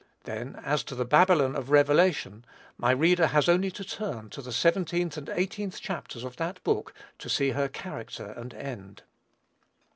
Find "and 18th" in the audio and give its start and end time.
5.15-5.79